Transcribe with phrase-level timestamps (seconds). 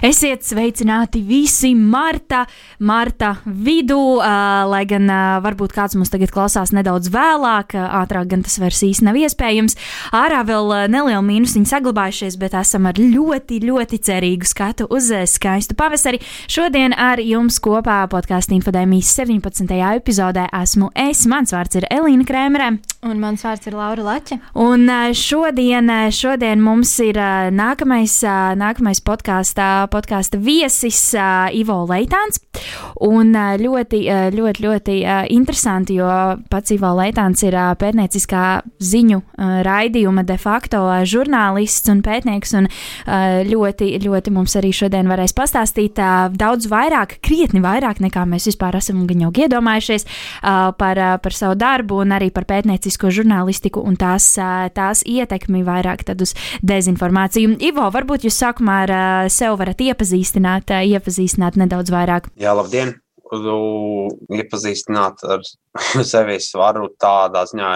[0.00, 2.46] Esiet sveicināti visi Marta,
[2.88, 8.30] Marta vidū, uh, lai gan uh, varbūt kāds mums tagad klausās nedaudz vēlāk, uh, ātrāk
[8.30, 9.76] gan tas vairs īsti nav iespējams.
[10.16, 15.26] Ārā vēl uh, neliela mīnusiņa saglabājušies, bet esam ar ļoti, ļoti cerīgu skatu uz uh,
[15.28, 16.22] skaistu pavasari.
[16.48, 19.68] Šodien ar jums kopā podkāstu infodēmijas 17.
[20.00, 22.70] epizodē esmu es, mans vārds ir Elīna Krēmerē.
[23.04, 24.40] Un mans vārds ir Laura Lača.
[24.56, 31.82] Un uh, šodien, šodien mums ir uh, nākamais, uh, nākamais podkāstā podkāsta viesis uh, Ivo
[31.88, 32.40] Leitāns.
[33.06, 36.08] Un uh, ļoti, uh, ļoti, ļoti uh, interesanti, jo
[36.50, 38.44] pats Ivo Leitāns ir uh, pētnieciskā
[38.80, 42.54] ziņu uh, raidījuma de facto uh, žurnālists un pētnieks.
[42.60, 48.24] Un, uh, ļoti, ļoti mums arī šodien varēs pastāstīt uh, daudz vairāk, krietni vairāk nekā
[48.28, 52.46] mēs vispār esam gan jau iedomājušies uh, par, uh, par savu darbu un arī par
[52.48, 56.34] pētniecisko žurnālistiku un tās, uh, tās ietekmi vairāk uz
[56.66, 57.56] dezinformāciju.
[57.70, 62.28] Ivo, varbūt jūs sākumā ar uh, sev varat iepazīstināt, iepazīstināt nedaudz vairāk?
[62.40, 62.96] Jā, labdien!
[63.30, 65.44] Iepazīstināt ar
[66.12, 67.68] sevi es varu tādā ziņā,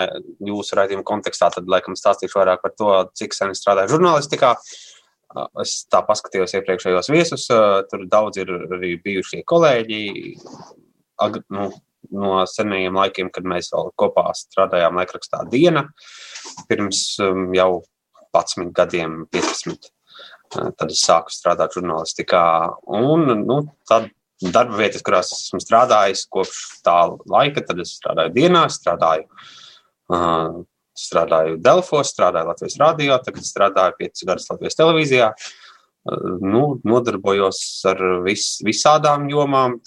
[0.49, 4.55] jūsu raidījuma kontekstā, tad laikam stāstīšu vairāk par to, cik sen strādāju žurnālistikā.
[5.63, 7.47] Es tā paskatījos iepriekšējos viesus,
[7.91, 10.03] tur daudz ir arī bijušie kolēģi
[11.55, 11.71] nu,
[12.15, 15.89] no senajiem laikiem, kad mēs vēl kopā strādājām laikrakstā Diena,
[16.71, 17.07] pirms
[17.55, 17.71] jau
[18.35, 19.94] 11 gadiem, 15.
[20.55, 22.45] Tad es sāku strādāt žurnālistikā.
[22.95, 24.11] Un, nu, tad
[24.43, 26.99] darba vietas, kurās esmu strādājis kopš tā
[27.31, 29.27] laika, tad es strādāju dienā, strādāju,
[30.13, 30.63] uh,
[30.99, 35.31] strādāju Delfos, strādāju Latvijas radio, tagad strādāju 5 gadus Latvijas televīzijā.
[36.05, 37.59] Uh, nu, nodarbojos
[37.89, 39.79] ar vis, visādām jomām,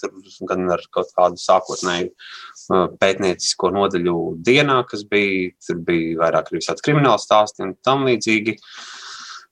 [0.50, 6.64] gan ar kaut kādu sākotnēju uh, pētniecisko nodaļu dienā, kas bija, tur bija vairāk arī
[6.64, 8.58] visādi krimināli stāsti un tam līdzīgi.
[8.58, 9.07] Uh,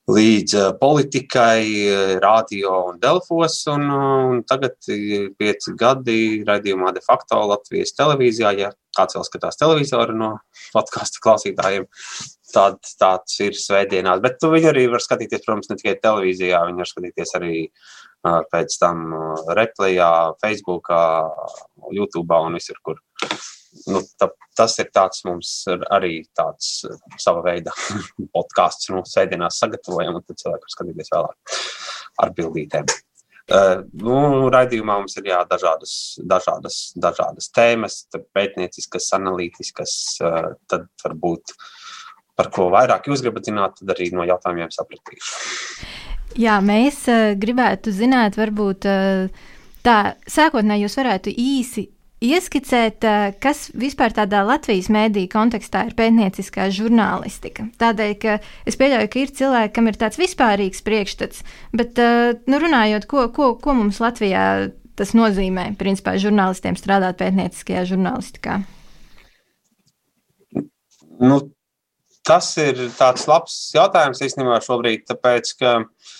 [0.06, 1.66] līdz politikai,
[2.22, 3.58] radio un Delfos.
[3.72, 8.52] Un, un tagad ir pieci gadi raidījumā de facto Latvijas televīzijā.
[8.60, 10.30] Ja kāds vēl skatās televizoru no
[10.72, 11.86] podkāstu klausītājiem,
[12.54, 14.22] tad tāds ir svētdienās.
[14.24, 17.66] Bet tu viņu arī var skatīties, protams, ne tikai televīzijā, viņu var skatīties arī
[18.52, 19.06] pēc tam
[19.58, 20.10] replejā,
[20.42, 21.02] Facebookā,
[21.94, 23.00] YouTube un visur, kur
[23.92, 25.52] nu, tā, tas ir tāds mums
[25.92, 26.84] arī tāds
[27.22, 27.74] sava veida
[28.36, 28.90] podkāsts.
[28.92, 31.58] Nu, sēdienās sagatavojam, un tad cilvēki var skatīties vēlāk
[32.24, 32.94] ar bildītēm.
[33.46, 38.00] Uh, nu, raidījumā mums ir jā, dažādas, dažādas, dažādas tēmas,
[38.34, 39.92] pētnieciskas, analītiskas.
[40.18, 41.54] Uh, tad varbūt
[42.36, 45.95] par ko vairāk jūs gribat zināt, tad arī no jautājumiem sapratīšu.
[46.36, 49.52] Jā, mēs uh, gribētu zināt, varbūt uh,
[49.86, 49.98] tā
[50.28, 51.86] sākotnēji jūs varētu īsi
[52.26, 57.68] ieskicēt, eh, kas vispār tādā Latvijas mēdīņu kontekstā ir pētnieciskā žurnālistika.
[57.76, 61.44] Tādēļ, ka es pieļauju, ka ir cilvēki, kam ir tāds vispārīgs priekšstats,
[61.76, 62.00] bet
[62.48, 68.62] nu, runājot, ko, ko, ko mums Latvijā tas nozīmē, principā, žurnālistiem strādāt pētnieciskajā žurnālistikā?
[71.20, 71.42] Nu,
[72.24, 76.16] tas ir tāds labs jautājums īstenībā šobrīd, tāpēc, ka uh,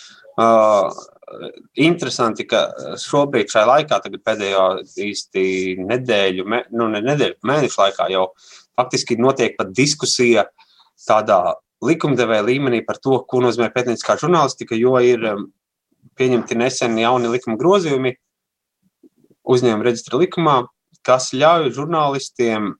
[1.80, 2.69] interesanti, ka
[3.00, 4.64] šobrīd, šajā laikā, pēdējo
[5.06, 5.44] īsti
[5.82, 8.28] nedēļu, me, nu, ne nedēļu, mēnešu laikā jau
[8.76, 10.46] faktiski notiek pat diskusija
[11.06, 15.48] tādā likumdevēja līmenī par to, ko nozīmē pētnieciskā žurnālistika, jo ir um,
[16.16, 18.14] pieņemti nesen jauni likuma grozījumi
[19.46, 20.56] uzņēmuma reģistra likumā,
[21.06, 22.72] kas ļauj žurnālistiem,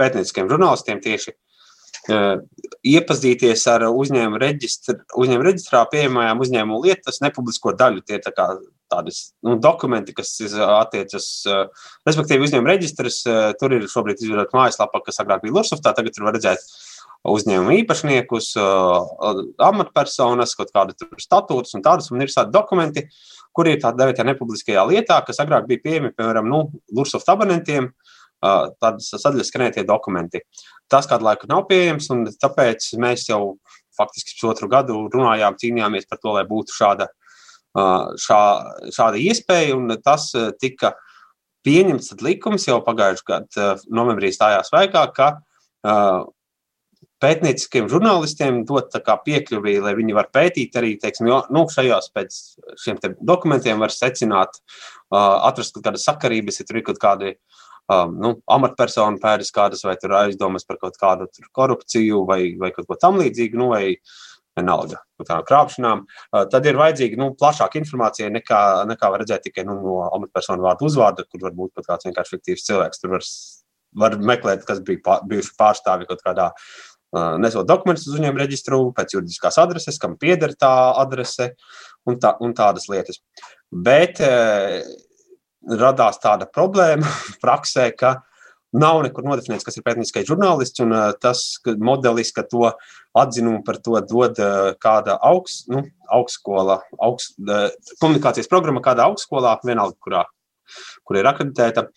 [0.00, 1.34] pētnieciskiem žurnālistiem tieši
[2.08, 8.04] iepazīties ar uzņēmuma, reģistra, uzņēmuma reģistrā pieejamajām uzņēmuma lietas nepublisko daļu.
[8.06, 8.46] Tie tā kā
[8.90, 11.26] tādas nu, dokumenti, kas attiecas,
[12.08, 13.22] respektīvi, uzņēmuma reģistrs.
[13.60, 16.64] Tur ir šobrīd izveidota mājaslapa, kas agrāk bija Lursoftā, tagad tur var redzēt
[17.30, 18.54] uzņēmuma īpašniekus,
[19.60, 22.08] amatpersonas, kaut kāda statūtus un tādus.
[22.14, 23.04] Un ir tādi dokumenti,
[23.52, 26.64] kuri ir tādā devētajā nepubliskajā lietā, kas agrāk bija pieejami, piemēram, nu,
[26.96, 27.90] Lursoft abonentiem.
[27.90, 30.42] Uh, tādas sadaļas skanētie dokumenti.
[30.90, 33.56] Tas kādu laiku nav pieejams, un tāpēc mēs jau
[33.98, 37.10] faktiski pusotru gadu runājām, cīnījāmies par to, lai būtu šāda,
[38.24, 38.42] šā,
[38.96, 40.30] šāda iespēja, un tas
[40.62, 40.94] tika
[41.66, 45.30] pieņemts likums jau pagājušajā gadā, novembrī stājās spēkā, ka
[47.20, 48.96] pētnieciskiem žurnālistiem dot
[49.26, 52.38] piekļuvi, lai viņi var pētīt arī teiksim, jo, nu, šajos pēc
[52.80, 54.56] šiem dokumentiem var secināt,
[55.12, 57.60] atrast kaut kādas sakarības, ja tur ir kaut kādi uh,
[57.90, 62.98] um, nu, amatpersonu pēdas kādas, vai aizdomas par kaut kādu korupciju vai, vai kaut ko
[63.00, 63.96] tamlīdzīgu, nu, vai
[64.60, 68.60] tādām krāpšanām, uh, tad ir vajadzīga nu, plašāka informācija nekā,
[68.90, 72.36] nekā var redzēt tikai nu, no amatpersonu vārdu uzvārda, kur var būt pat kāds vienkārši
[72.36, 73.02] fiktīvs cilvēks.
[73.02, 73.26] Tur var,
[74.04, 78.82] var meklēt, kas bija pār, bijuši pārstāvi kaut kādā uh, nesot dokumentus uz uzņēmumu reģistru,
[78.96, 81.52] pēc juridiskās adreses, kam pieder tā adrese
[82.08, 83.22] un, tā, un tādas lietas.
[83.70, 84.82] Bet uh,
[85.68, 87.08] radās tāda problēma
[87.44, 88.20] praksē, ka
[88.70, 91.44] nav nekur nodefinēts, kas ir pētnieciskais žurnālists, un tas
[91.82, 92.70] modelis, ka to
[93.18, 94.38] atzinumu par to dod
[94.82, 97.34] kāda augst, nu, augstskola, augst,
[98.02, 100.26] komunikācijas programma kādā augstskolā, vienalga, kurā,
[101.04, 101.88] kur ir akreditēta.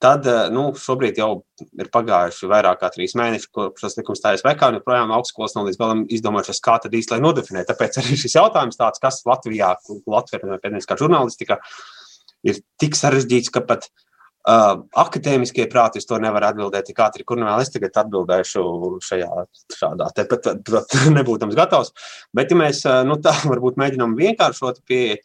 [0.00, 1.42] Tad nu, šobrīd jau
[1.76, 5.68] ir pagājuši vairāk kā trīs mēneši, kopš tas likums stājas spēkā, un joprojām augstskolas nav
[5.68, 7.66] līdz galam izdomājušas, kā tad īsti lai nodefinē.
[7.68, 9.74] Tāpēc arī šis jautājums tāds, kas Latvijā,
[10.08, 11.99] Latvijā pētnieciskā žurnālistika, uh,
[12.46, 17.40] ir tik sarežģīts, ka pat uh, akadēmiskie prāti uz to nevar atbildēt tik ātri, kur
[17.40, 18.64] nu vēl es tagad atbildēšu
[19.06, 19.46] šajā
[19.76, 21.94] šādā, te pat, pat nebūtams gatavs.
[22.36, 25.20] Bet, ja mēs nu, tā varbūt mēģinām vienkāršot pieeja,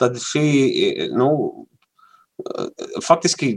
[0.00, 0.46] tad šī,
[1.16, 1.30] nu,
[3.04, 3.56] faktiski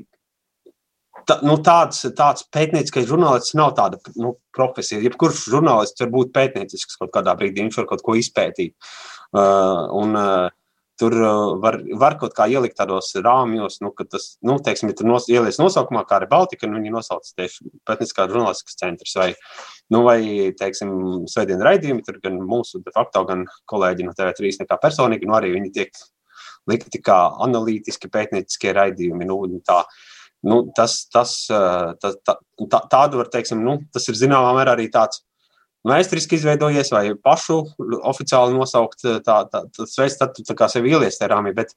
[1.29, 5.01] tā, nu, tāds, tāds pētnieciskais žurnālists nav tāda nu, profesija.
[5.05, 8.75] Jebkurš žurnālists var būt pētniecisks kaut kādā brīdī, viņš var kaut ko izpētīt.
[9.29, 10.49] Uh, un, uh,
[10.99, 15.07] tur uh, var, var kaut kā ielikt tādos rāmjos, nu, ka tas, nu, teiksim, tur
[15.07, 19.29] nos, ielies nosaukumā, kā arī Baltika, un viņi nosauc tieši pētniskā žurnālistikas centrs vai,
[19.93, 20.19] nu, vai,
[20.59, 20.91] teiksim,
[21.31, 25.53] svētdien raidījumi, tur gan mūsu de facto, gan kolēģi no TV3 nekā personīgi, nu, arī
[25.55, 26.03] viņi tiek
[26.69, 29.81] likti kā analītiski pētnieciskie raidījumi, nu, tā,
[30.51, 32.37] nu, tas, tas, uh, tā, tā,
[32.67, 35.23] tā, tādu var, teiksim, nu, tas ir zināmā mērā arī tāds,
[35.87, 37.61] Vēsturiski izveidojies, vai pašu
[38.11, 41.53] oficiāli nosaukt, eh, tā, tā, tas veids, tad tu kā sevi ielies tajā rāmī.
[41.55, 41.71] Bet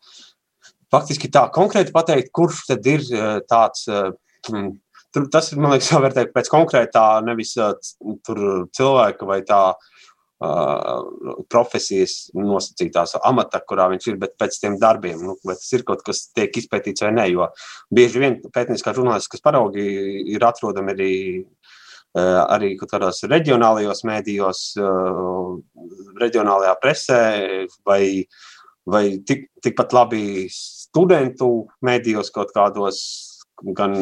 [0.90, 3.86] faktiski tā konkrēti pateikt, kurš tad ir eh, tāds.
[3.86, 4.10] Eh,
[4.50, 4.72] hmm,
[5.14, 7.54] tur, tas ir, man liekas, jāvērtē pēc konkrētā, nevis
[8.26, 8.38] tur
[8.72, 10.00] cilvēka vai tā uh,
[11.52, 16.02] profesijas nosacītās amata, kurā viņš ir, bet pēc tiem darbiem, nu, vai tas ir kaut
[16.06, 17.50] kas tiek izpētīts vai nē, jo
[17.94, 19.84] bieži vien pētnieciskā žurnālistikas paraugi
[20.32, 21.12] ir atrodami arī
[22.12, 25.84] Eh, arī kādos reģionālajos mēdījos, eh,
[26.20, 27.20] reģionālajā presē,
[27.88, 28.26] vai,
[28.84, 32.98] vai tik, tikpat labi studentu mēdījos kaut kādos.
[33.62, 33.94] Gan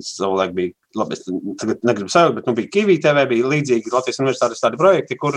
[0.00, 1.22] savulaik bija, labi, es
[1.60, 5.36] tagad negribu sajaukt, bet nu, bija Kavī TV, bija līdzīgi Latvijas universitātes tādi projekti, kur,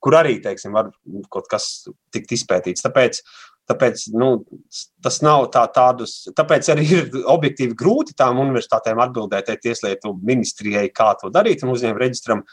[0.00, 0.92] kur arī, teiksim, var
[1.28, 2.86] kaut kas tikt izpētīts.
[2.86, 3.18] Tāpēc
[3.70, 4.30] Tāpēc nu,
[5.04, 11.14] tas nav tā, tādus, tāpēc arī ir objektīvi grūti tām universitātēm atbildēt tieslietu ministrijai, kā
[11.20, 12.44] to darīt un uzņēmumu reģistram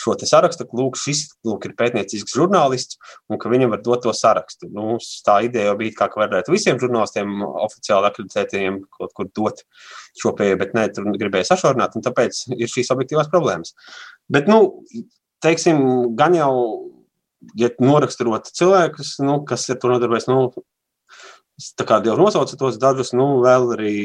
[0.00, 2.98] šo sarakstu, ka lūk, šis lūk, ir pētniecisks žurnālists
[3.30, 4.68] un ka viņam var dot to sarakstu.
[4.74, 4.96] Nu,
[5.26, 9.62] tā ideja jau bija, kā, ka varētu visiem žurnālistiem oficiāli akreditētiem kaut kur dot
[10.20, 13.76] šo pieeju, bet nē, tur gribēja sašaurināt, un tāpēc ir šīs objektīvās problēmas.
[14.32, 14.74] Bet, nu,
[15.44, 15.84] teiksim,
[16.18, 16.52] gan jau
[17.58, 20.50] ja noraksturot cilvēkus, nu, kas ar to nodarbojas, nu,
[21.78, 23.96] tā kā jau nosauca tos dažus, nu, vēl arī.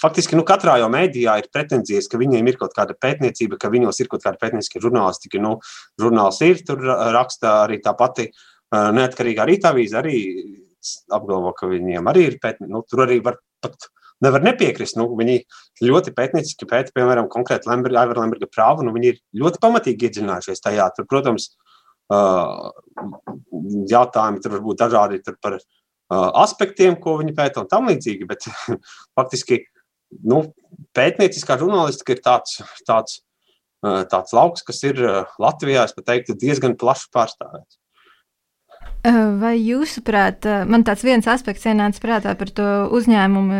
[0.00, 4.00] Faktiski nu, katrā jau mēdījā ir pretenzijas, ka viņiem ir kaut kāda pētniecība, ka viņos
[4.00, 5.40] ir kaut kāda pētnieciska žurnālistika.
[5.42, 5.58] Nu,
[6.00, 6.80] žurnāls ir, tur
[7.12, 8.30] raksta arī tā pati
[8.72, 10.22] neatkarīgā rīta avīze, arī
[11.12, 12.72] apgalvo, ka viņiem arī ir pētniecība.
[12.72, 13.90] Nu, tur arī var pat
[14.24, 14.96] nevar nepiekrist.
[14.96, 15.42] Nu, viņi
[15.84, 20.64] ļoti pētnieciski pēta, piemēram, konkrēti Lemberga, Aivara Lemberga prāvu, nu, viņi ir ļoti pamatīgi iedzinājušies
[20.64, 20.88] tajā.
[20.96, 21.50] Tur, protams,
[23.90, 25.58] jautājumi tur var būt dažādi par
[26.42, 28.46] aspektiem, ko viņi pēta un tam līdzīgi, bet
[29.18, 29.64] faktiski
[30.22, 30.44] nu,
[30.94, 33.22] pētnieciskā žurnālistika ir tāds, tāds,
[33.82, 35.02] tāds lauks, kas ir
[35.42, 37.80] Latvijā, teiktu, diezgan plaši pārstāvēts.
[39.40, 43.58] Vai jūsuprāt, man tāds viens aspekts ienāca prātā par to uzņēmumu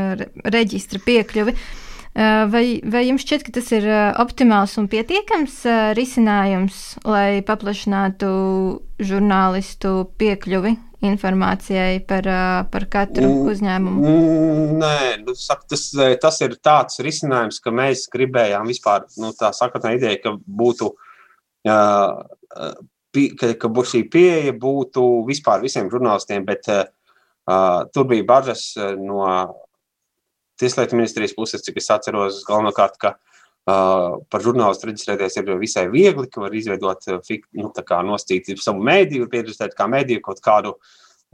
[0.55, 1.55] reģistra piekļuvi?
[1.55, 1.86] Uh,
[2.17, 3.87] vai, vai jums šķiet, ka tas ir
[4.23, 5.61] optimāls un pietiekams
[5.99, 8.31] risinājums, lai paplašinātu
[9.05, 10.73] žurnālistu piekļuvi
[11.05, 12.29] informācijai par,
[12.73, 14.15] par katru uzņēmumu?
[14.81, 14.97] Nē,
[15.27, 15.91] nu, saka, tas,
[16.23, 20.91] tas ir tāds risinājums, ka mēs gribējām vispār, nu, tā sakotnē ideja, ka būtu,
[21.67, 26.89] ka, ka šī pieeja būtu vispār visiem žurnālistiem, bet uh,
[27.93, 29.23] tur bija bažas no
[30.61, 36.29] Tieslietu ministrijas puses, cik es atceros, galvenokārt, ka uh, par žurnālistu reģistrēties ir visai viegli,
[36.33, 37.11] ka var izveidot,
[37.59, 40.77] nu, kā nostīt savu mēdīju, pieredzēt kā mēdīju kaut kādu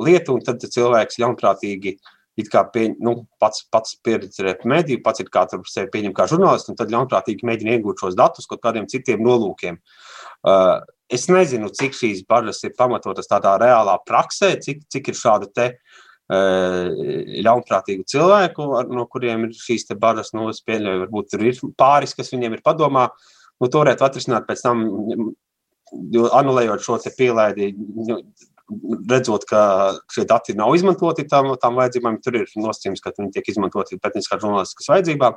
[0.02, 1.96] lietu, un tad cilvēks ļaunprātīgi
[2.40, 6.26] it kā pie, nu, pats, pats pieredzēt mediju, pats ir kā tur sevi pieņem kā
[6.30, 9.76] žurnālists, un tad ļaunprātīgi mēģina iegūt šos datus kaut kādiem citiem nolūkiem.
[10.48, 10.80] Uh,
[11.12, 15.68] es nezinu, cik šīs bažas ir pamatotas tādā reālā praksē, cik, cik ir šādu te
[16.30, 22.32] ļaunprātīgu cilvēku, no kuriem ir šīs bažas, nu, es pieļauju, varbūt tur ir pāris, kas
[22.32, 23.08] viņiem ir padomā.
[23.60, 24.84] Nu, to varētu atrisināt pēc tam,
[26.40, 27.72] anulējot šo pielaidi,
[29.10, 29.62] redzot, ka
[30.12, 34.38] šie dati nav izmantoti tam, tam vajadzībām, tur ir nosacījums, ka viņi tiek izmantoti pētnieciskā
[34.42, 35.36] žurnālistikas vajadzībām.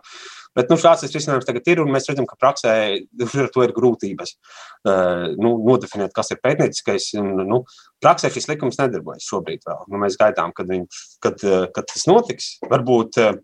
[0.55, 2.75] Bet nu, šāds risinājums tagad ir, un mēs redzam, ka praksē
[3.43, 7.11] ar to ir grūtības uh, nu, nodefinēt, kas ir pētnieciskais.
[7.21, 7.61] Un, nu,
[8.03, 9.85] praksē šis likums nedarbojas šobrīd vēl.
[9.91, 12.55] Nu, mēs gaidām, kad, viņš, kad, uh, kad tas notiks.
[12.71, 13.35] Varbūt uh,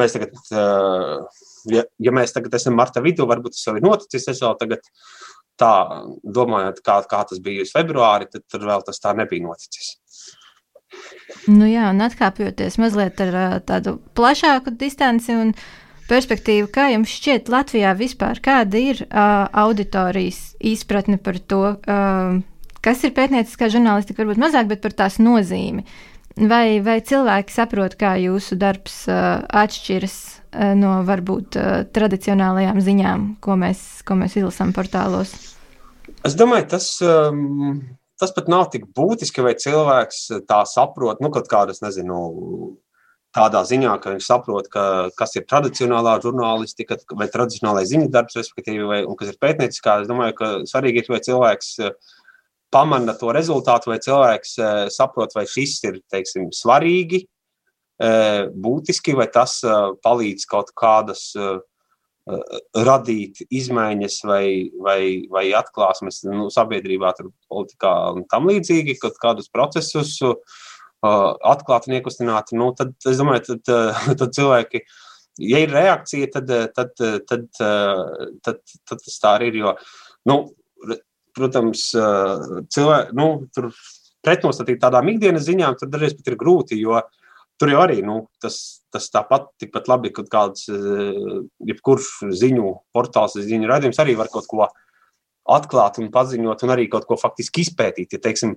[0.00, 0.36] mēs tagad,
[1.68, 4.28] ja, ja mēs tagad esam marta vidū, varbūt tas jau ir noticis.
[4.32, 4.88] Es vēl tagad
[5.60, 5.74] tā
[6.22, 9.96] domājot, kā, kā tas bija februārī, tad tur vēl tas tā nebija noticis.
[11.48, 15.54] Nu jā, un atkāpjoties mazliet ar tādu plašāku distanci un
[16.10, 22.40] perspektīvu, kā jums šķiet Latvijā vispār, kāda ir uh, auditorijas izpratne par to, uh,
[22.84, 25.86] kas ir pētnieciskā žurnālistika, varbūt mazāk, bet par tās nozīmi.
[26.36, 33.26] Vai, vai cilvēki saprot, kā jūsu darbs uh, atšķiras uh, no varbūt uh, tradicionālajām ziņām,
[33.44, 35.34] ko mēs, ko mēs izlasām portālos?
[36.24, 37.82] Es domāju, tas, um,
[38.20, 42.22] tas pat nav tik būtiski, vai cilvēks tā saprot, nu, kaut kādas, nezinu,
[43.36, 44.86] tādā ziņā, ka viņš saprot, ka,
[45.18, 50.00] kas ir tradicionālā žurnālistika vai tradicionālais ziņu darbs, respektīvi, vai, un kas ir pētnieciskā.
[50.00, 52.12] Es domāju, ka svarīgi ir, vai cilvēks uh,
[52.72, 59.28] pamana to rezultātu, vai cilvēks uh, saprot, vai šis ir, teiksim, svarīgi, uh, būtiski, vai
[59.32, 59.60] tas
[60.04, 61.30] palīdz kaut kādas
[62.22, 64.44] Eh, radīt izmaiņas vai,
[64.78, 70.20] vai, vai atklāsmes nu, sabiedrībā, tur, politikā un tam līdzīgi, kaut kādus procesus
[71.02, 73.72] atklāt un iekustināt, nu, tad es domāju, tad,
[74.20, 74.84] tad cilvēki,
[75.50, 77.48] ja ir reakcija, tad, tad, tad, tad,
[78.46, 79.74] tad, tad tas tā arī ir, jo,
[80.30, 80.38] nu,
[81.36, 83.70] protams, cilvēki, nu, tur
[84.22, 87.22] pretnostatīt tādām ikdienas ziņām, tad dažreiz pat ir grūti, jo uh,
[87.62, 88.56] tur jau arī nu, tas,
[88.90, 90.66] tas tāpat tikpat labi, kad kāds,
[91.62, 92.08] jebkurš
[92.40, 94.66] ziņu portāls, ziņu raidījums arī var kaut ko
[95.52, 98.16] atklāt un paziņot, un arī kaut ko faktiski izpētīt.
[98.16, 98.56] Ja, teiksim,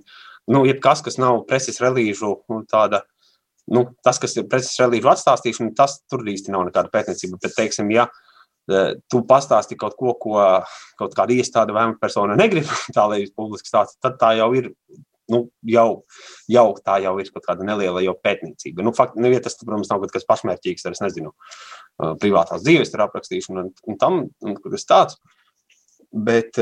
[0.50, 3.04] nu, jebkas, kas nav preses relīžu, nu, tāda,
[3.70, 7.42] nu, tas, kas ir preses relīžu atstāstīšana, tas tur īsti nav nekāda pētniecība.
[7.46, 8.25] Bet, teiksim, ja eh,
[9.12, 10.38] tu pastāsti kaut ko, ko
[11.00, 14.72] kaut kāda iestāde vai persona negrib, tā lai publiski stāsta, tad tā jau ir
[15.32, 15.90] nu, jau,
[16.52, 18.86] jau tā jau ir kaut kāda neliela pētniecība.
[18.86, 21.34] Nu, fakt, nu, ja tas, protams, nav kaut kas pašmērķīgs, ar, es nezinu,
[22.22, 25.18] privātās dzīves aprakstīšanu un, un tam, un kas tāds.
[26.16, 26.60] Bet,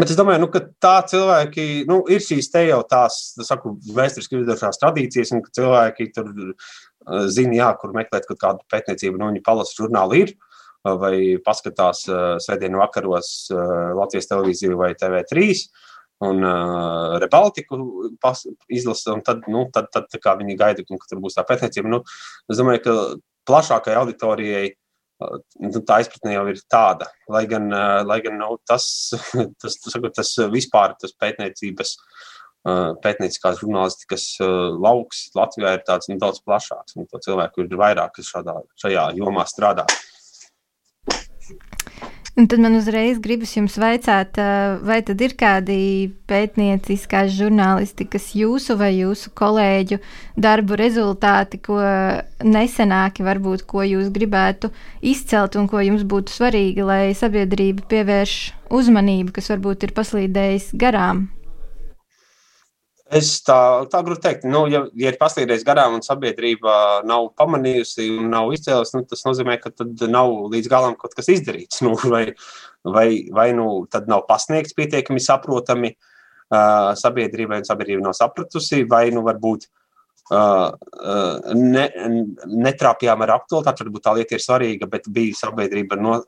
[0.00, 4.40] bet es domāju, nu, ka tā cilvēki, nu, ir šīs te jau tās, saku, vēsturiski
[4.40, 6.32] izdevušās tradīcijas, un cilvēki tur
[7.32, 10.34] zina, jā, kur meklēt kaut kādu pētniecību, nu, viņi palasa žurnālu ir
[10.80, 13.50] vai paskatās uh, svētdienu vakaros
[13.98, 15.50] Latvijas televīziju vai TV3
[16.24, 17.78] un uh, Rebaltiku
[18.72, 21.92] izlasa, un tad, nu, tad, tad kā viņi gaida, ka tur būs tā pētniecība.
[21.92, 22.00] Nu,
[22.48, 22.96] es domāju, ka
[23.48, 28.54] plašākai auditorijai uh, nu, tā izpratne jau ir tāda, lai gan, uh, lai gan nu,
[28.68, 28.88] tas,
[29.60, 31.96] tas, tas, tas vispār tas pētniecības.
[31.96, 38.18] Uh, pētnieciskās žurnālistikas lauks Latvijā ir tāds nu, daudz plašāks, un to cilvēku ir vairāk,
[38.18, 39.88] kas šādā, šajā jomā strādā.
[42.38, 44.38] Un tad man uzreiz gribas jums vaicāt,
[44.86, 45.74] vai tad ir kādi
[46.30, 49.98] pētnieciskās žurnālistikas jūsu vai jūsu kolēģu
[50.40, 51.80] darbu rezultāti, ko
[52.46, 54.70] nesenāki varbūt, ko jūs gribētu
[55.02, 58.38] izcelt un ko jums būtu svarīgi, lai sabiedrība pievērš
[58.78, 61.26] uzmanību, kas varbūt ir paslīdējis garām?
[63.10, 63.56] Es tā,
[63.90, 68.52] tā grūti pateikt, nu, ja, ja ir paslīdējis garām un sabiedrība nav pamanījusi un nav
[68.54, 71.82] izcēlusi, nu, tas nozīmē, ka tad nav līdz galam kaut kas izdarīts.
[71.82, 72.28] Nu, vai
[72.84, 79.08] vai, vai nu, tad nav pasniegts pietiekami saprotami uh, sabiedrībai, un sabiedrība nav sapratusi, vai
[79.14, 79.79] nu varbūt uh,
[80.30, 81.84] ne,
[82.46, 83.84] netrāpījām ar aktualitāti.
[83.84, 86.20] Varbūt tā lieta ir svarīga, bet bija sabiedrība no,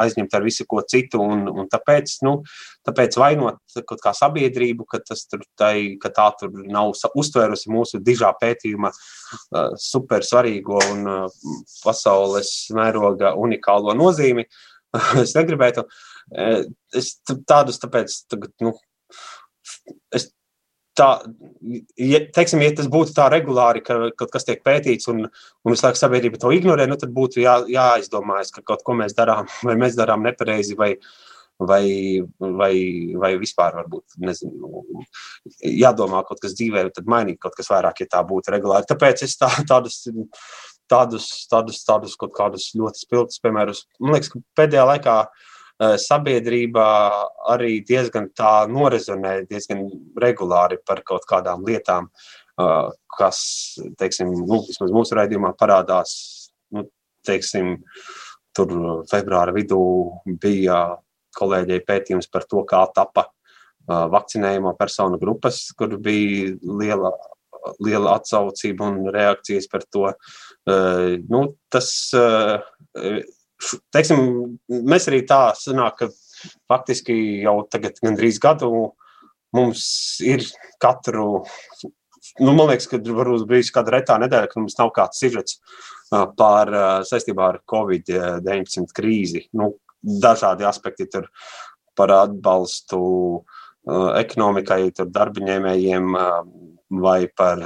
[0.00, 1.20] aizņemta ar visu ko citu.
[1.20, 2.38] Un, un tāpēc, nu,
[2.88, 8.32] tāpēc vainot kaut kā sabiedrību, ka, tur, tai, ka tā tur nav uztvērusi mūsu dižā
[8.40, 8.92] pētījuma
[9.80, 11.06] super svarīgo un
[11.84, 14.48] pasaules mēroga unikālo nozīmi.
[15.22, 15.86] es negribētu.
[16.96, 17.16] Es
[17.48, 18.74] tādus tāpēc tagad, nu,
[20.14, 20.30] es
[21.00, 21.08] tā,
[21.96, 25.86] ja, teiksim, ja tas būtu tā regulāri, ka kaut kas tiek pētīts un, un visu
[25.86, 29.76] laiku sabiedrība to ignorē, nu, tad būtu jā, jāizdomājas, ka kaut ko mēs darām, vai
[29.80, 30.92] mēs darām nepareizi, vai,
[31.58, 31.84] vai,
[32.40, 32.72] vai,
[33.22, 34.84] vai vispār varbūt nezinu,
[35.66, 38.88] jādomā kaut kas dzīvē, tad mainīt kaut kas vairāk, ja tā būtu regulāri.
[38.90, 40.02] Tāpēc es tā, tādus,
[40.90, 45.48] tādus, tādus, tādus kaut kādus ļoti spilgtus piemērus, man liekas, ka pēdējā laikā uh,
[45.80, 46.88] sabiedrībā
[47.54, 49.86] arī diezgan tā norezonē, diezgan
[50.20, 52.10] regulāri par kaut kādām lietām.
[53.16, 53.38] kas,
[53.96, 56.12] teiksim, nu, vismaz mūsu raidījumā parādās,
[56.76, 56.84] nu,
[57.24, 57.78] teiksim,
[58.56, 58.74] tur
[59.08, 59.80] februāra vidū
[60.42, 60.98] bija
[61.38, 63.30] kolēģei pētījums par to, kā tapa
[63.88, 67.14] vakcinējumu personu grupas, kur bija liela,
[67.82, 70.10] liela atsaucība un reakcijas par to.
[71.30, 71.92] Nu, tas,
[73.94, 74.20] teiksim,
[74.68, 76.10] mēs arī tā sanāk, ka
[76.70, 77.14] faktiski
[77.44, 78.92] jau tagad gandrīz gadu
[79.56, 79.82] mums
[80.24, 80.44] ir
[80.80, 81.42] katru
[82.38, 85.58] nu, man liekas, ka varbūt bijis kāda retā nedēļa, ka mums nav kāds sižets
[86.10, 86.72] par
[87.08, 89.46] saistībā ar Covid-19 krīzi.
[89.56, 91.28] Nu, dažādi aspekti tur
[91.98, 93.00] par atbalstu
[94.20, 96.16] ekonomikai, darbaņēmējiem
[97.00, 97.64] vai par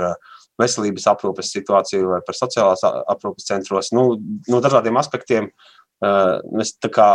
[0.60, 3.90] veselības aprūpes situāciju vai par sociālās aprūpes centros.
[3.96, 4.14] Nu,
[4.48, 5.50] no dažādiem aspektiem
[6.02, 7.08] mēs tā kā.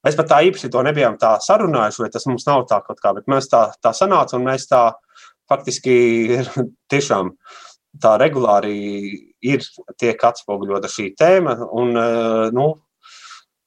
[0.00, 3.12] Mēs pat tā īpaši to nebijām tā sarunājuši, vai tas mums nav tā kaut kā,
[3.12, 4.86] bet mēs tā, tā sanāca un mēs tā
[5.50, 5.96] faktiski
[6.92, 7.34] tiešām
[8.00, 8.76] tā regulāri
[9.42, 9.64] ir
[9.98, 11.56] tiek atspoguļota šī tēma.
[11.76, 11.96] Un,
[12.54, 12.66] nu,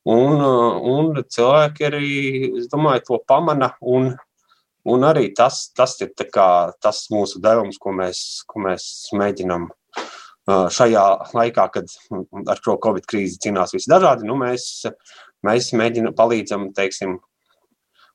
[0.09, 0.45] un,
[0.93, 2.13] un cilvēki arī,
[2.61, 3.73] es domāju, to pamana.
[3.81, 4.13] Un,
[4.89, 6.49] un arī tas, tas ir kā,
[6.81, 9.69] tas mūsu devums, ko mēs, ko mēs mēģinām
[10.47, 11.91] šajā laikā, kad
[12.51, 14.27] ar šo covid krīzi cīnās visi dažādi.
[14.27, 14.83] Nu, mēs,
[15.45, 17.19] mēs mēģinām palīdzam, teiksim,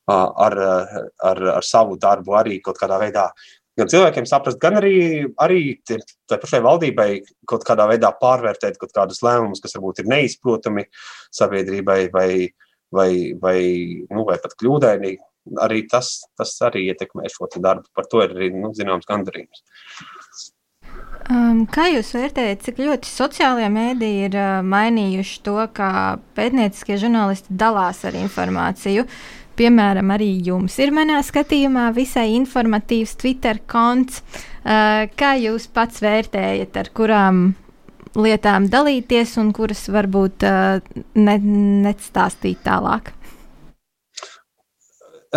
[0.09, 0.59] ar,
[1.31, 3.29] ar, ar savu darbu arī kaut kādā veidā
[3.79, 4.95] gan cilvēkiem saprast, gan arī,
[5.39, 7.09] arī tai pašai valdībai
[7.49, 10.89] kaut kādā veidā pārvērtēt kaut kādus lēmumus, kas varbūt ir neizprotami
[11.39, 12.31] sabiedrībai vai,
[12.95, 13.59] vai, vai,
[14.11, 15.17] nu, vai pat kļūdaini.
[15.65, 17.87] Arī tas, tas arī ietekmē šo darbu.
[17.97, 19.63] Par to ir arī nu, zināms gandarījums.
[21.29, 25.91] Um, kā jūs vērtējat, cik ļoti sociālajie mēdīji ir uh, mainījuši to, kā
[26.39, 29.05] pētnieciskie žurnālisti dalās ar informāciju?
[29.59, 34.23] Piemēram, arī jums ir manā skatījumā visai informatīvs Twitter konts.
[34.63, 37.45] Uh, kā jūs pats vērtējat, ar kurām
[38.17, 40.81] lietām dalīties un kuras varbūt uh,
[41.21, 41.39] ne,
[41.85, 43.12] nestāstīt tālāk?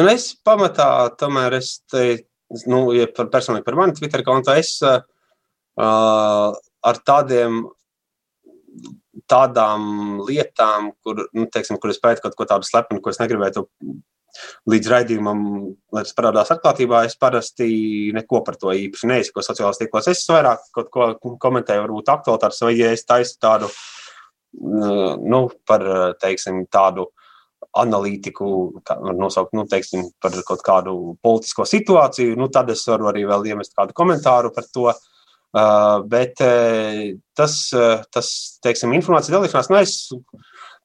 [0.08, 0.88] Es pamatā
[1.20, 2.22] tomēr es te,
[2.64, 5.02] nu, ja par personīgi par mani Twitter kontu, es uh,
[5.82, 7.64] ar tādiem
[9.32, 13.66] tādām lietām, kur, nu, teiksim, kur es pētu kaut ko tādu slepenu, ko es negribētu
[14.72, 15.40] līdz raidījumam,
[15.92, 20.08] lai tas parādās atklātībā, es parasti neko par to īpaši neizsaku sociālajos tīklos.
[20.12, 23.68] Es vairāk kaut ko komentēju, varbūt aktualitātes, vai ja es taisu tādu,
[24.56, 25.84] nu, par,
[26.24, 27.10] teiksim, tādu
[27.78, 28.48] analītiku,
[28.88, 33.28] kā var nosaukt, nu, teiksim, par kaut kādu politisko situāciju, nu, tad es varu arī
[33.28, 34.90] vēl iemest kādu komentāru par to.
[34.92, 35.08] Uh,
[36.12, 37.02] bet uh,
[37.36, 38.32] tas, uh, tas,
[38.64, 39.98] teiksim, informācijas dalīšanās, nu, es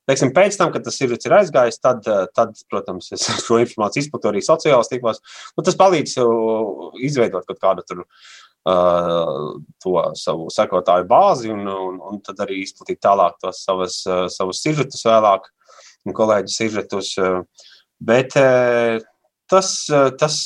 [0.06, 2.04] Teiksim, pēc tam, kad tas sirds ir aizgājis, tad,
[2.36, 5.22] tad protams, es šo informāciju izplatīju arī sociālajos tīklos.
[5.56, 6.14] Nu, tas palīdz
[7.08, 8.04] izveidot kaut kādu tur,
[8.70, 14.26] uh, to savu sekotāju bāzi un, un, un tad arī izplatīt tālāk tos savas, uh,
[14.30, 15.50] savus sižetus vēlāk
[16.14, 17.12] kolēģu sižetus.
[17.18, 17.42] Uh,
[17.98, 19.02] bet uh,
[19.50, 20.38] tas, uh, tas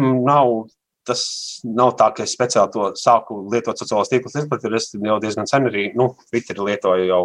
[0.00, 0.70] nav
[1.06, 1.22] tas
[1.64, 4.36] nav tā, ka es speciāli to sāku lietot sociālos tīklus.
[4.36, 7.22] Es jau diezgan sen arī nu, Twitter lietoju jau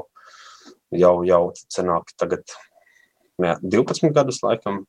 [0.96, 1.42] jau, jau
[1.74, 2.44] senāk, tagad
[3.42, 4.86] jā, 12 gadus laikam.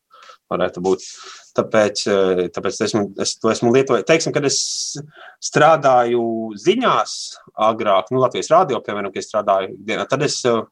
[0.49, 1.03] Varētu būt.
[1.57, 4.07] Tāpēc, eh, tāpēc esmu, es to esmu lietojis.
[4.09, 4.97] Teiksim, kad es
[5.45, 7.13] strādāju ziņās,
[7.69, 10.63] agrāk, nu, Latvijas rādio, piemēram, kad es strādāju dienā, tad es eh,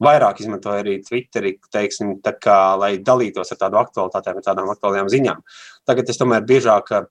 [0.00, 5.44] vairāk izmantoju arī Twitteri, teiksim, kā, lai dalītos ar tādu aktualitātēm, ar tādām aktuālajām ziņām.
[5.84, 7.04] Tagad es tomēr biežāk eh,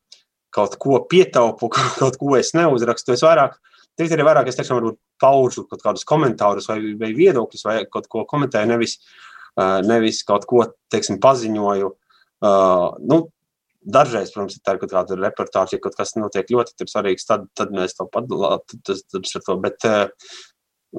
[0.53, 1.69] kaut ko pietaupu,
[2.01, 3.15] kaut ko es neuzrakstu.
[3.15, 3.57] Es vairāk
[3.99, 8.23] Twitterī vairāk es tiešām varbūt paužu kaut kādus komentārus vai, vai viedokļus, vai kaut ko
[8.29, 8.95] komentēju, nevis,
[9.59, 11.89] uh, nevis kaut ko, teiksim, paziņoju.
[12.39, 13.17] Uh, nu,
[13.83, 17.75] dažreiz, protams, ir tā, ka kāda reportāža, ja kaut kas notiek ļoti svarīgs, tad, tad
[17.75, 18.63] mēs to padalām.
[19.65, 20.31] Bet uh,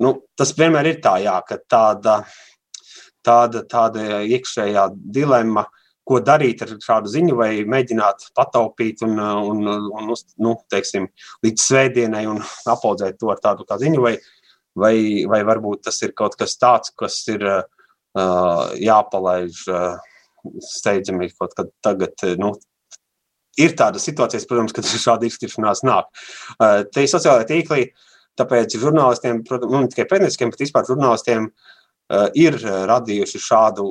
[0.04, 2.20] nu, tas vienmēr ir tā, jā, ka tāda,
[3.24, 5.80] tāda, tāda iekšējā dilemma uh,
[6.11, 10.11] ko darīt ar šādu ziņu, vai mēģināt pataupīt un, un, un
[10.42, 11.07] nu, teiksim,
[11.46, 14.16] līdz svētdienai un apaudzēt to ar tādu kā ziņu, vai,
[14.75, 14.94] vai,
[15.31, 17.62] vai varbūt tas ir kaut kas tāds, kas ir uh,
[18.83, 20.11] jāpalaiž uh,
[20.66, 22.27] steidzami kaut kad tagad.
[22.40, 22.57] Nu,
[23.59, 26.11] Ir tādas situācijas, protams, kad šāda izšķiršanās nāk.
[26.57, 27.90] Uh, te ir sociālai tīkli,
[28.40, 32.57] tāpēc žurnālistiem, protams, nu, ne tikai pētnieciskiem, bet vispār žurnālistiem uh, ir
[32.90, 33.88] radījuši šādu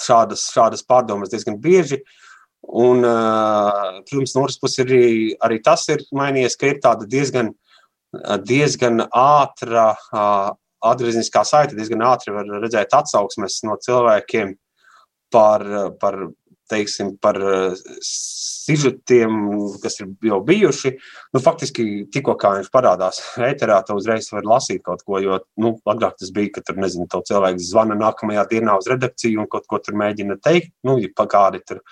[0.00, 2.00] šādas, šādas pārdomas diezgan bieži.
[2.60, 5.04] Un, protams, no otras puses arī,
[5.42, 7.54] arī tas ir mainījies, ka ir tāda diezgan,
[8.46, 9.94] diezgan ātra
[10.80, 14.54] atgriezniskā saite, diezgan ātri var redzēt atsauksmes no cilvēkiem
[15.32, 15.64] par,
[16.00, 16.18] par
[16.70, 17.38] teiksim, par
[18.60, 19.36] sižetiem,
[19.82, 20.92] kas ir jau bijuši.
[21.34, 25.20] Nu, faktiski, tikko kā viņš parādās ēterā, tu uzreiz vari lasīt kaut ko.
[25.22, 29.50] Jo nu, agrāk tas bija, ka tur nezinu, cilvēks zvana nākamajā dienā uz redakciju un
[29.50, 31.82] kaut ko tur mēģina teikt, nu, ja pagādi tur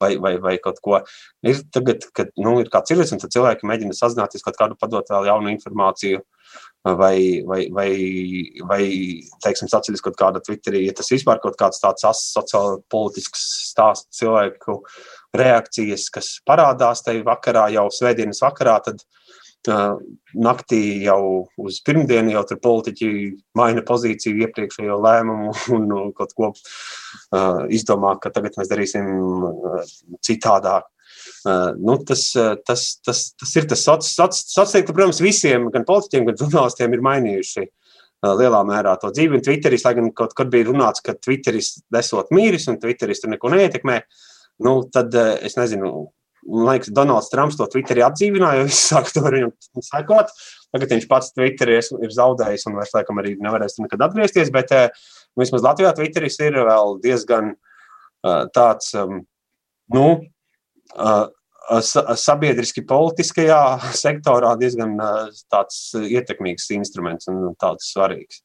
[0.00, 1.02] vai, vai, vai kaut ko.
[1.46, 5.14] Ir tagad, kad nu, ir kāds ir, un tad cilvēki mēģina sazināties kaut kādu padot
[5.14, 6.24] vēl jaunu informāciju.
[6.86, 7.90] Vai, vai, vai,
[8.64, 8.82] vai
[9.44, 14.78] teiksim, atceries kaut kāda Twitterī, ja tas vispār kaut kāds tāds sociāli politisks stāsts cilvēku
[15.36, 19.02] reakcijas, kas parādās tajā vakarā, jau svētdienas vakarā, tad
[19.68, 19.98] uh,
[20.34, 23.08] naktī jau uz pirmdienu jau tur politiķi
[23.58, 29.10] maina pozīciju, iepriekšējo lēmumu un uh, kaut ko uh, izdomā, ka tagad mēs darīsim
[30.24, 30.88] citādāk.
[31.46, 32.30] Uh, nu, tas,
[32.66, 37.64] tas, tas, tas ir tas sociāls, ka, protams, visiem, gan politiķiem, gan žurnālistiem, ir mainījuši
[37.64, 39.38] uh, lielā mērā to dzīvi.
[39.38, 43.32] Un Twitteris, lai gan kaut kad bija runāts, ka Twitteris nesot mīris un Twitteris tur
[43.32, 44.26] neko neietekmē, uh,
[44.64, 46.08] nu, tad eh, es nezinu.
[46.48, 49.50] Man liekas, Donalds Trumps to Twitterī atdzīvināja, jo viņš sāka to viņam
[49.84, 50.30] sekot.
[50.72, 54.52] Tagad viņš pats Twitterī ir zaudējis un vairs laikam arī nevarēs nekad atgriezties.
[54.54, 54.88] Bet eh,
[55.38, 59.20] vismaz Latvijā Twitteris ir vēl diezgan uh, tāds, um,
[59.94, 60.08] nu,
[62.18, 63.60] sabiedriski politiskajā
[64.04, 64.96] sektorā diezgan
[65.52, 68.42] tāds ietekmīgs instruments un tāds svarīgs.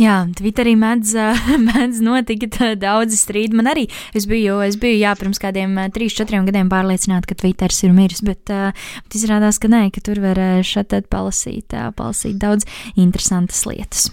[0.00, 1.14] Jā, Twitterī mēdz,
[1.68, 3.56] mēdz notikt daudzi strīdi.
[3.58, 7.82] Man arī es biju, es biju jā, pirms kādiem trīs, četriem gadiem pārliecināta, ka Twitters
[7.86, 13.64] ir miris, bet, bet izrādās, ka nē, ka tur var šeit palasīt, palasīt daudz interesantas
[13.68, 14.08] lietas.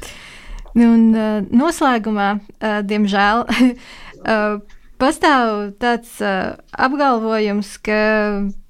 [0.78, 2.34] Nu, un noslēgumā,
[2.88, 3.48] diemžēl,
[5.00, 8.00] pastāv tāds apgalvojums, ka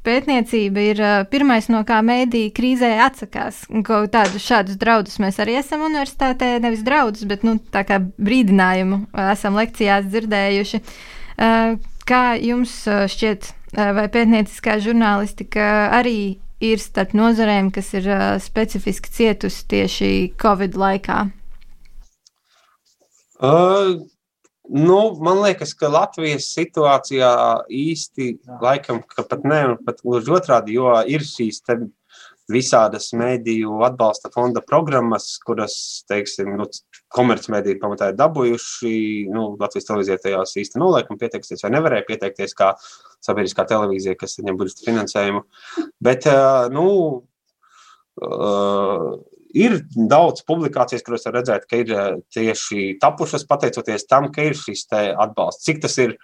[0.05, 3.63] pētniecība ir pirmais, no kā mēdīja krīzē atsakās.
[3.85, 9.03] Kaut tādus šādus draudus mēs arī esam universitātē, nevis draudus, bet nu, tā kā brīdinājumu
[9.29, 10.81] esam lekcijās dzirdējuši.
[12.09, 12.75] Kā jums
[13.13, 15.65] šķiet, vai pētnieciskā žurnālistika
[15.99, 18.07] arī ir starp nozarēm, kas ir
[18.43, 21.19] specifiski cietusi tieši Covid laikā?
[23.39, 24.01] Uh,
[24.69, 27.29] Nu, man liekas, ka Latvijas situācijā
[27.73, 31.63] īsti laikam, ka pat ne, pat gluži otrādi, jo ir šīs
[32.49, 35.75] visādas mēdīju atbalsta fonda programmas, kuras,
[36.10, 36.67] teiksim, nu,
[37.13, 38.93] komercmediji pamatā ir dabūjuši.
[39.34, 42.71] Nu, Latvijas televīzija tajās īsti noliekam pieteikties vai nevarēja pieteikties kā
[43.25, 45.43] sabiedriskā televīzija, kas saņem budžeta finansējumu.
[46.10, 46.29] Bet,
[46.73, 46.88] nu,
[49.55, 54.57] ir daudz publikācijas, kuras var redzēt, ka ir eh, tieši tapušas pateicoties tam, ka ir
[54.57, 55.65] šis atbalsts.
[55.67, 56.19] Cik tas ir?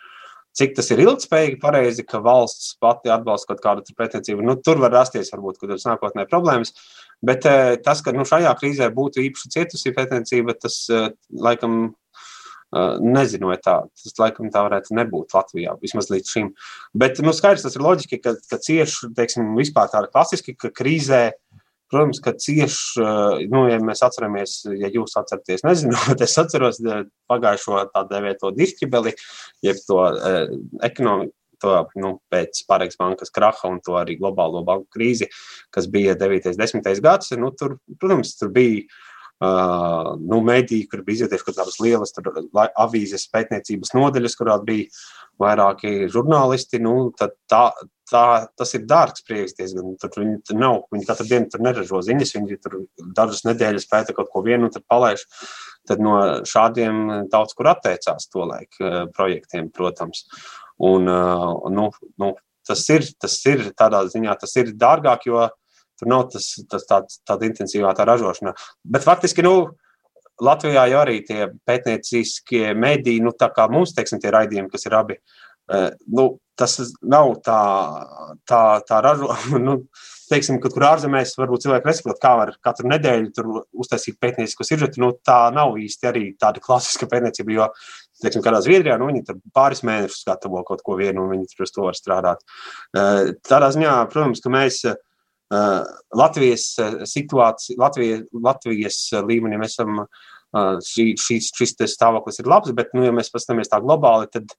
[0.56, 4.40] Cik tas ir ilgspējīgi, pareizi, ka valsts pati atbalsta kaut kādu pētniecību.
[4.40, 6.72] Nu, tur var rasties varbūt kaut kādas nākotnē problēmas.
[7.20, 11.96] Bet eh, tas, ka nu, šajā krīzē būtu īpaši cietusi pētniecība, tas eh, laikam
[12.76, 16.50] Nezinu, vai tā, tas laikam tā varētu nebūt Latvijā, vismaz līdz šim.
[16.98, 21.22] Bet nu, skaidrs, tas ir loģiski, ka, ka cieši, teiksim, vispār tāda klasiski, ka krīzē
[21.30, 26.38] uh, Protams, ka cieši, eh, nu, ja mēs atceramies, ja jūs atceraties, nezinu, bet es
[26.42, 29.16] atceros eh, pagājušo tā dēvēto dišķibeli,
[29.66, 30.46] jeb to eh,
[30.90, 31.36] ekonomiku.
[31.64, 35.30] To, nu, pēc Pārējais bankas kraha un to arī globālo banku krīzi,
[35.74, 36.50] kas bija 9.
[36.52, 36.90] un 10.
[37.02, 38.84] gads, nu, tur, protams, tur bija
[39.36, 42.30] Uh, nu, mediji, kur bija izvietījuši kaut kādas lielas tur,
[42.80, 44.86] avīzes pētniecības nodeļas, kurās bija
[45.44, 46.80] vairāki žurnālisti.
[46.80, 47.66] Nu, tā,
[48.10, 48.24] tā,
[48.58, 49.96] tas ir dārgs prieks diezgan.
[50.02, 52.80] Tur viņi nav, viņi katru dienu tur neražo ziņas, viņi tur
[53.18, 55.26] dažas nedēļas pēta kaut ko vienu un tad palaiž.
[55.90, 56.18] Tad no
[56.50, 60.26] šādiem daudz kur atteicās to laiku projektiem, protams.
[60.86, 61.90] Un, nu,
[62.22, 62.34] nu,
[62.68, 65.46] tas, ir, tas ir tādā ziņā, tas ir dārgāk, jo
[65.96, 68.52] Tur nav tas, tas tāds, tāda intensīvā tā ražošana.
[68.84, 69.78] Bet faktiski, nu,
[70.44, 74.98] Latvijā jau arī tie pētnieciskie mediji, nu, tā kā mums, teiksim, tie raidījumi, kas ir
[74.98, 75.45] abi, uh,
[76.08, 76.26] nu,
[76.60, 77.62] tas nav tā,
[78.48, 79.62] tā, tā ražošana.
[79.66, 79.78] Nu,
[80.30, 85.02] teiksim, kaut kur ārzemēs varbūt cilvēki nesaprot, kā var katru nedēļu uztaisīt pētniecisku sižetu.
[85.04, 87.68] Nu, tā nav īsti arī tāda klasiska pētniecība, jo,
[88.24, 91.68] teiksim, kādā Zviedrijā, nu, viņi tur pāris mēnešus gatavo kaut ko vienu, un viņi tur
[91.68, 92.46] uz to var strādāt.
[92.96, 94.86] Uh, tādā ziņā, protams, ka mēs.
[94.90, 95.02] Uh,
[96.18, 96.64] Latvijas
[97.06, 98.96] situācija, Latvijas, Latvijas
[99.28, 100.00] līmenī mēs esam,
[100.82, 104.56] šī, šis, šis stāvoklis ir labs, bet, nu, ja mēs paskatāmies tā globāli, tad,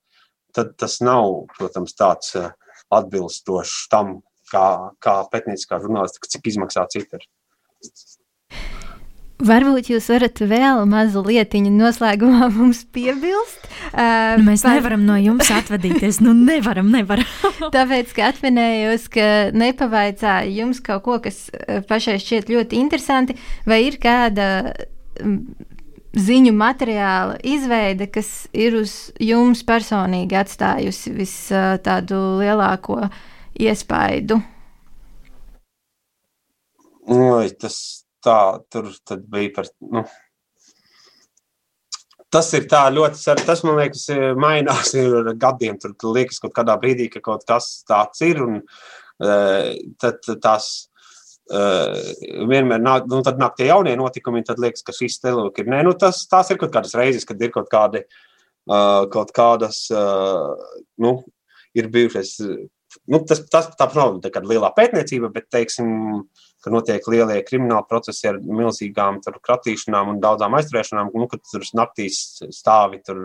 [0.56, 2.34] tad tas nav, protams, tāds
[2.94, 4.20] atbilstošs tam,
[4.52, 4.66] kā,
[5.02, 7.26] kā pētnieciskā žurnālistika, cik izmaksā citri.
[9.36, 13.68] Varbūt jūs varat vēl mazu lietiņu noslēgumā mums piebilst.
[13.92, 14.78] Uh, mēs par...
[14.78, 16.22] nevaram no jums atvadīties.
[16.24, 17.28] Nu, nevaram, nevaram.
[17.76, 21.46] Tāpēc, ka atminējos, ka nepavaicāju jums kaut ko, kas
[21.90, 23.36] pašai šķiet ļoti interesanti,
[23.68, 24.48] vai ir kāda
[26.16, 31.34] ziņu materiāla izveide, kas ir uz jums personīgi atstājusi vis
[31.84, 33.02] tādu lielāko
[33.60, 34.40] iespaidu?
[37.06, 37.76] Oi, tas
[38.24, 38.38] tā,
[38.72, 38.90] tur
[39.30, 39.68] bija par.
[39.92, 40.02] Nu.
[42.34, 43.22] Tas ir tā ļoti.
[43.46, 44.08] Tas, man liekas,
[44.40, 45.78] mainās ar gadiem.
[45.78, 48.42] Tur liekas, ka kādā brīdī ka kaut kas tāds ir.
[48.42, 48.58] Un,
[50.02, 50.88] tad tās
[51.46, 55.70] vienmēr nāk, nu, nāk tie jaunie notikumi, tad liekas, ka šis televīzija ir.
[55.70, 58.02] Nē, nu, tas, tās ir kaut kādas reizes, kad ir kaut, kādi,
[58.66, 60.56] uh, kaut kādas, uh,
[61.02, 61.20] nu,
[61.76, 62.34] ir bijušas.
[63.12, 66.24] Nu, tas tas tā nav tā lielā pētniecība, bet, teiksim,
[66.64, 72.40] ka notiek lielie krimināli procesi ar milzīgām kratīšanām un daudzām aizturēšanām, nu, kad tur naktīs
[72.56, 73.20] stāvi tur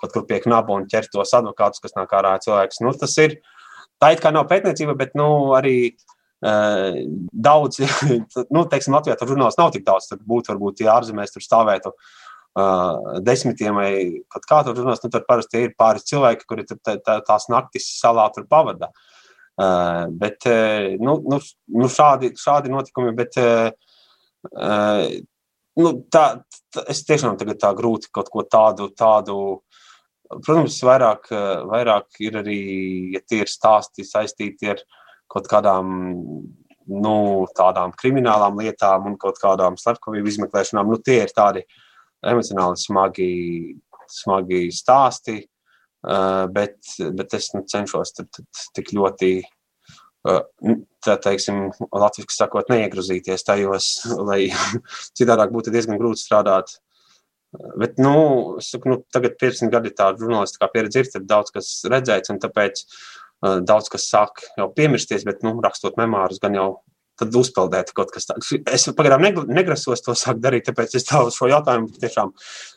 [0.00, 2.80] kaut kur pie knaba un ķer tos advokātus, kas nāk ārā cilvēks.
[2.80, 3.36] Nu, tas ir,
[4.00, 5.26] tā it kā nav pētniecība, bet, nu,
[5.58, 7.80] arī uh, Eh, daudz,
[8.54, 11.92] nu, teiksim, Latvijā tur žurnāls nav tik daudz, tur būtu varbūt, ja ārzemēs tur stāvētu
[11.94, 13.90] uh, desmitiem vai
[14.32, 17.88] kaut kā tur žurnāls, nu, tur parasti ir pāris cilvēki, kuri tā, tā, tās naktis
[18.00, 18.92] salā tur pavada.
[19.54, 20.42] Uh, bet,
[20.98, 21.38] nu, nu,
[21.78, 25.06] nu šādi, šādi notikumi, bet, uh,
[25.78, 26.24] nu, tā,
[26.74, 29.38] tā, es tiešām tagad tā grūti kaut ko tādu, tādu,
[30.34, 31.30] protams, vairāk,
[31.70, 32.58] vairāk ir arī,
[33.14, 35.90] ja tie ir stāsti saistīti ar, uh, kaut kādām
[36.90, 37.16] nu,
[37.56, 40.92] tādām kriminālām lietām un kaut kādām slepkavību izmeklēšanām.
[40.92, 41.64] Nu, tie ir tādi
[42.24, 43.28] emocionāli smagi,
[44.10, 46.78] smagi stāsti, uh, bet,
[47.16, 48.16] bet es nu, cenšos
[48.76, 49.36] tik ļoti.
[50.24, 50.40] Uh,
[51.04, 53.88] tā teiksim, latviešu sakot, neiegrozīties tajos,
[54.28, 54.46] lai
[55.18, 56.78] citādāk būtu diezgan grūti strādāt.
[57.78, 62.40] Bet, nu, saku, nu tagad 15 gadi tāda žurnālistiskā pieredze ir, daudz kas redzēts, un
[62.42, 62.96] tāpēc uh,
[63.66, 66.68] daudz kas sāk jau piemirsties, bet, nu, rakstot memārus, gan jau
[67.20, 68.50] tad uzpeldēt kaut kas tāds.
[68.74, 69.22] Es pagaidām
[69.54, 72.32] negrasos to sākt darīt, tāpēc es tādu šo jautājumu tiešām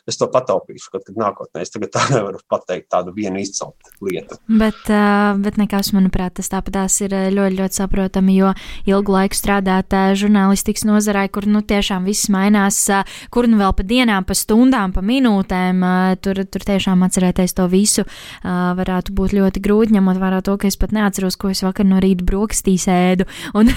[0.08, 1.62] es to pataupīšu kaut kad nākotnē.
[1.62, 4.38] Es tagad tā nevaru pateikt tādu vienu izceltu lietu.
[4.48, 8.52] Bet, uh, bet nekas, manuprāt, tas tāpatās ir ļoti, ļoti saprotami, jo
[8.88, 13.74] ilgu laiku strādāt uh, žurnālistikas nozarē, kur nu tiešām viss mainās, uh, kur nu vēl
[13.76, 19.14] pa dienām, pa stundām, pa minūtēm, uh, tur, tur tiešām atcerēties to visu uh, varētu
[19.16, 22.26] būt ļoti grūti, ņemot vērā to, ka es pat neatceros, ko es vakar no rīta
[22.26, 23.28] brokastīs ēdu.
[23.58, 23.70] Un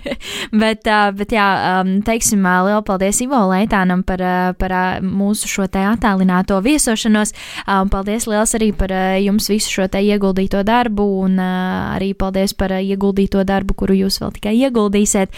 [0.62, 1.48] bet, bet, jā,
[2.06, 4.22] teiksim, liela paldies Ivo Leitānam par,
[4.60, 7.34] par mūsu šo te attālināto viesošanos.
[7.92, 13.44] Paldies liels arī par jums visu šo te ieguldīto darbu un arī paldies par ieguldīto
[13.46, 15.34] darbu, kuru jūs vēl tikai ieguldīsiet.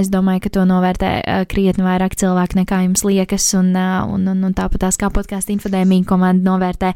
[0.00, 1.12] Es domāju, ka to novērtē
[1.50, 6.08] krietni vairāk cilvēku nekā jums liekas, un, un, un, un tāpat tās kā podkāstu infodēmija
[6.08, 6.94] komanda novērtē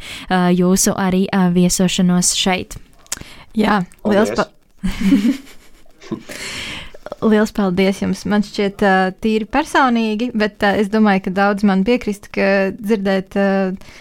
[0.54, 2.78] jūsu arī viesošanos šeit.
[3.54, 4.52] Jā, liels paldies!
[7.24, 8.24] Liels paldies jums!
[8.28, 13.36] Man šķiet, uh, tīri personīgi, bet uh, es domāju, ka daudz man piekrist, ka dzirdēt
[13.40, 13.94] uh,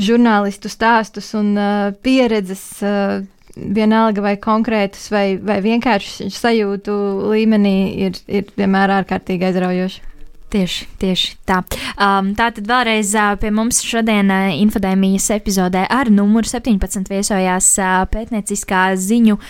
[0.00, 2.64] žurnālistu stāstus un uh, pieredzes.
[2.84, 3.20] Uh,
[3.60, 6.92] Vienalga vai konkrētus, vai, vai vienkārši sajūtu
[7.32, 7.72] līmenī
[8.06, 10.04] ir, ir vienmēr ārkārtīgi aizraujoši.
[10.50, 11.60] Tieši, tieši tā.
[11.94, 17.68] Um, tā tad vēlreiz uh, pie mums šodien uh, infodēmijas epizodē ar numuru 17 viesojās
[17.78, 19.44] uh, pētnieciskā ziņu uh,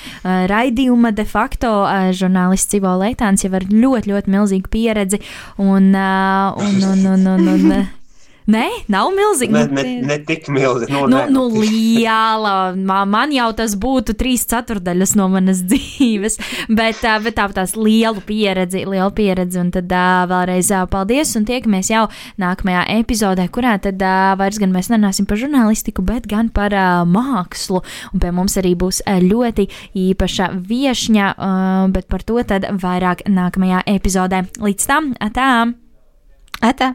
[0.51, 5.23] raidījuma de facto uh, žurnālists Civo Leitāns jau ar ļoti, ļoti milzīgu pieredzi
[5.57, 7.89] un, uh, un, un, un, un, un, un
[8.51, 9.53] Nē, nav milzīgi.
[9.55, 10.93] Ne, ne, ne tik milzīgi.
[10.95, 12.73] Nu, nu, nu, liela.
[12.77, 16.39] Man jau tas būtu trīs ceturdaļas no manas dzīves.
[16.69, 19.61] Bet, bet tā tās liela pieredze, liela pieredze.
[19.61, 19.91] Un tad
[20.31, 22.07] vēlreiz paldies un tiekamies jau
[22.41, 24.03] nākamajā epizodē, kurā tad
[24.41, 26.75] vairs gan mēs nenāsim par žurnālistiku, bet gan par
[27.09, 27.85] mākslu.
[28.15, 29.69] Un pie mums arī būs ļoti
[30.07, 31.29] īpaša viešņa,
[31.95, 34.45] bet par to tad vairāk nākamajā epizodē.
[34.61, 35.51] Līdz tam, atā!
[36.61, 36.95] Atā!